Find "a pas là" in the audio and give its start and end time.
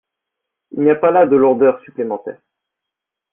0.89-1.27